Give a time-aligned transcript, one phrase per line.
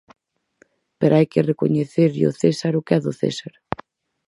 [0.99, 3.53] Pero hai que recoñecerlle ao césar o que é do césar.